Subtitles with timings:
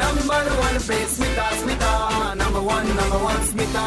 [0.00, 0.22] number
[0.60, 1.90] one पे Smita Smita
[2.38, 3.84] number one number one Smita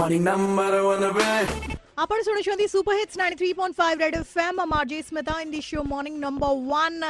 [0.00, 5.40] morning number one पे आपण सुनू शोधी super hits 93.5 red FM M RJ Smita
[5.40, 7.02] in the show morning number 1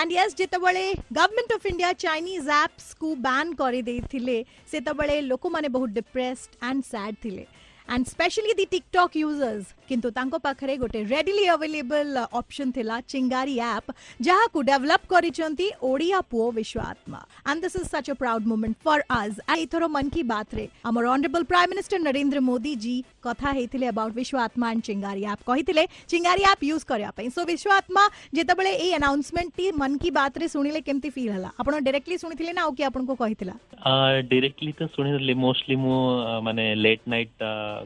[0.00, 5.90] and yes जेतेबेले government of India Chinese apps को ban कर देथिले सेतेबेले लोकमाने बहुत
[6.00, 7.46] डिप्रेस्ड एंड सैड थिले
[7.92, 13.92] and specially the TikTok users किंतु तांको पाखरे गोटे रेडिली अवेलेबल ऑप्शन थिला चिंगारी ऐप
[14.22, 17.18] जहाकू डेवलप करिसेंती ओडिया पुओ Vishwatma
[17.50, 21.04] and this is such a proud moment for us एथर मन की बात रे हमर
[21.12, 26.42] honourable prime minister Narendra Modi ji कथा हेतिले about Vishwatma and Chingari app कहितिले Chingari
[26.50, 30.80] app use करया पई सो विश्वात्मा जेतबेले ए अनाउंसमेंट टी मन की बात रे सुनिले
[30.90, 34.86] केमती फील हला आपण डायरेक्टली सुनिथिले ना ओके कि आपण को कहितला डायरेक्टली uh, तो
[34.86, 35.96] सुनिले मोस्टली मो
[36.44, 37.42] माने लेट नाइट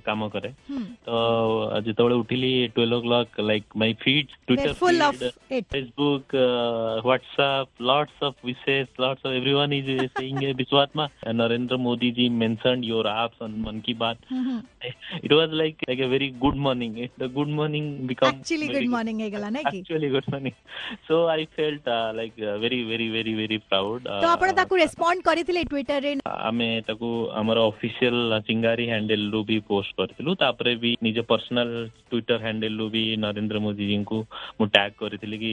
[0.06, 0.50] କାମ କରେ
[1.06, 1.10] ତ
[1.86, 3.00] ଯେତେବେଳେ ଉଠିଲି twelve
[3.36, 4.72] o'clock like my feed Twitter
[5.68, 6.36] Facebook
[7.10, 12.84] whatsapp lots of wishes lots of everyone is saying Vishwatma and Narendra Modi ji mentioned
[12.92, 14.58] your apps on Mann Ki Baat mm-hmm.
[15.26, 18.92] it was like like a very good morning the good morning become actually very, good
[18.96, 20.54] morning hegala na ki actually good morning
[21.08, 25.22] so I felt uh, like uh, very very very very proud तो आपण ताकु respond
[25.22, 30.72] करिथिले Twitter रे आमे ताकु हमर official चिंगारी handle रू भी post post କରିଥିଲୁ ତାପରେ
[30.82, 31.68] ବି ନିଜ ପର୍ସନାଲ
[32.10, 34.18] ଟ୍ୱିଟର ହ୍ୟାଣ୍ଡେଲରୁ ବି ନରେନ୍ଦ୍ର ମୋଦିଜୀଙ୍କୁ
[34.60, 35.52] ମୁଁ ଟ୍ୟାଗ କରିଥିଲି କି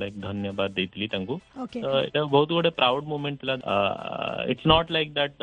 [0.00, 1.36] ଲାଇକ୍ ଧନ୍ୟବାଦ ଦେଇଥିଲି ତାଙ୍କୁ
[1.84, 3.54] ତ ଏଇଟା ବହୁତ ଗୋଟେ ପ୍ରାଉଡ ମୁମେଣ୍ଟ ଥିଲା
[4.52, 5.36] it's not like that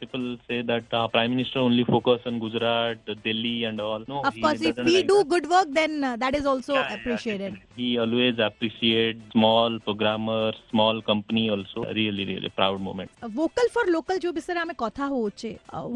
[0.00, 4.66] people say that prime minister only focus on Gujarat Delhi and all no of course
[4.72, 9.38] if we do good work then uh, that is also yeah, appreciated he always appreciates
[9.38, 14.78] small programmers small company also really really proud moment vocal for local jo bisara ame
[14.84, 15.48] kotha hoche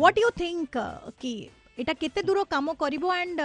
[0.03, 0.89] what do you think uh,
[1.25, 1.33] ki
[1.83, 3.39] এটা কেতে দূর কাম করিব and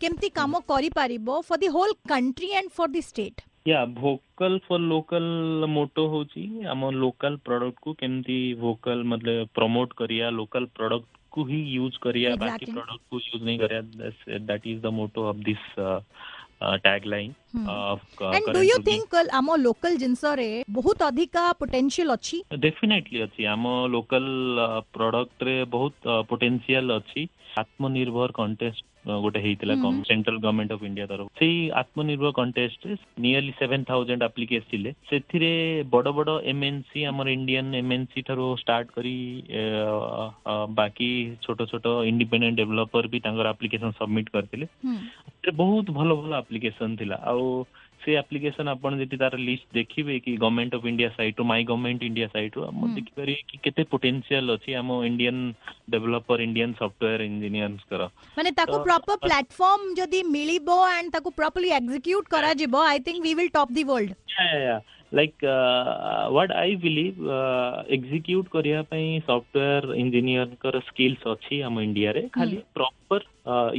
[0.00, 3.36] কেমতি কাম করি পারিব for the whole country and for the state
[3.70, 5.26] yeah vocal for local
[5.76, 6.42] motto ହେଉଛି
[6.74, 13.14] ଆମ local ପ୍ରଡକ୍ଟକୁ କେମିତି ଭୋକାଲ ମତଲବ ପ୍ରମୋଟ କରିବା ଲୋକାଲ ପ୍ରଡକ୍ଟକୁ ହିଁ ୟୁଜ୍ କରିବା ବାକି ପ୍ରଡକ୍ଟକୁ
[13.30, 13.82] ୟୁଜ୍ ନାହିଁ କରିବା
[14.48, 15.66] that is the motto of this
[16.86, 17.32] tagline
[18.36, 19.08] and do you think
[19.38, 20.48] ଆମ ଲୋକାଲ ଜିନିଷରେ
[20.78, 22.36] ବହୁତ ଅଧିକା ପୋଟେନସିଆଲ ଅଛି
[22.66, 23.64] ଡେଫିନେଟଲି ଅଛି ଆମ
[23.96, 24.58] ଲୋକାଲ
[24.98, 26.02] ପ୍ରଡକ୍ଟରେ ବହୁତ
[26.32, 27.22] ପୋଟେନସିଆଲ ଅଛି
[27.64, 28.84] ଆତ୍ମନିର୍ଭର କଣ୍ଟେଷ୍ଟ
[29.24, 29.74] ଗୋଟେ ହେଇଥିଲା
[30.08, 32.94] ସେଣ୍ଟ୍ରାଲ ଗଭର୍ଣ୍ଣମେଣ୍ଟ ଅଫ୍ ଇଣ୍ଡିଆ ତରଫ ସେଇ ଆତ୍ମନିର୍ଭର କଣ୍ଟେଷ୍ଟରେ
[33.24, 35.50] ନିୟରଲି ସେଭେନ୍ ଥାଉଜେଣ୍ଡ ଆପ୍ଲିକେସ ଥିଲେ ସେଥିରେ
[35.94, 39.14] ବଡ ବଡ ଏମଏନସି ଆମର ଇଣ୍ଡିଆନ ଏମଏନସି ଠାରୁ ଷ୍ଟାର୍ଟ କରି
[40.80, 41.10] ବାକି
[41.46, 44.66] ଛୋଟ ଛୋଟ ଇଣ୍ଡିପେଣ୍ଡେଣ୍ଟ ଡେଭଲପର ବି ତାଙ୍କର ଆପ୍ଲିକେସନ ସବମିଟ କରିଥିଲେ
[45.62, 47.46] ବହୁତ ଭଲ ଭଲ ଆପ୍ଲିକେସନ୍ ଥିଲା ଆଉ
[48.02, 52.28] ସେ ଆପ୍ଲିକେସନ୍ ଆପଣ ଯଦି ତାର ଲିଷ୍ଟ ଦେଖିବେ କି ଗଭର୍ଣ୍ଣମେଣ୍ଟ ଅଫ୍ ଇଣ୍ଡିଆ ସାଇଟ୍ରୁ ମାଇ ଗଭର୍ଣ୍ଣମେଣ୍ଟ ଇଣ୍ଡିଆ
[52.34, 55.40] ସାଇଟ୍ରୁ ଆପଣ ଦେଖିପାରିବେ କି କେତେ ପୋଟେନ୍ସିଆଲ ଅଛି ଆମ ଇଣ୍ଡିଆନ୍
[55.94, 62.74] ଡେଭଲପର ଇଣ୍ଡିଆନ୍ ସଫ୍ଟୱେୟାର ଇଞ୍ଜିନିୟର୍ସଙ୍କର ମାନେ ତାକୁ ପ୍ରପର ପ୍ଲାଟଫର୍ମ ଯଦି ମିଳିବ ଆଣ୍ଡ ତାକୁ ପ୍ରପରଲି ଏକ୍ସିକ୍ୟୁଟ କରାଯିବ
[62.90, 68.82] I think we will top the world like uh, what i believe uh, execute କରିବା
[68.90, 73.20] ପାଇଁ software engineer ଙ୍କର skills ଅଛି ଆମ india ରେ ଖାଲି proper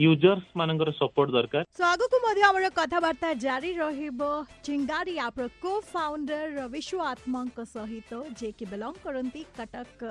[0.06, 4.32] ୟୁଜର୍ସ ମାନଙ୍କର ସପୋର୍ଟ ଦରକାର ସୋ ଆଗକୁ ମଧ୍ୟ ଆମର କଥାବାର୍ତ୍ତା ଜାରି ରହିବ
[4.70, 8.12] ଚିଙ୍ଗାରୀ ଆପର କୋ ଫାଉଣ୍ଡର ବିଶ୍ୱ ଆତ୍ମାଙ୍କ ସହିତ
[8.44, 10.02] ଯେ କି ବିଲଙ୍ଗ କରନ୍ତି କଟକ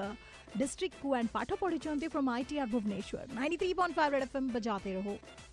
[0.65, 4.91] ଡିଷ୍ଟ୍ରିକ୍ଟକୁ ଆଣ୍ଡ ପାଠ ପଢ଼ିଛନ୍ତି from ITR Bhubaneswar ninety three point five red F M ବଜାତେ
[5.01, 5.45] ରହୁ